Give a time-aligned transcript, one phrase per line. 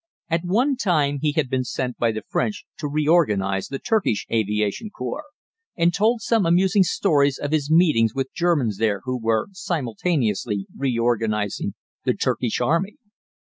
[0.29, 4.89] At one time he had been sent by the French to reorganize the Turkish aviation
[4.89, 5.25] corps,
[5.75, 11.75] and told some amusing stories of his meetings with Germans there who were simultaneously reorganizing
[12.03, 12.97] the Turkish army.